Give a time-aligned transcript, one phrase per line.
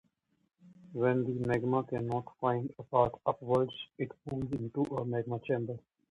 [0.93, 5.77] When the magma cannot find a path upwards it pools into a magma chamber.